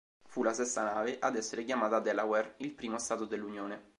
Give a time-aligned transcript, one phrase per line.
[0.25, 3.89] Fu la sesta nave ad essere chiamata "Delaware", il primo stato dell'unione.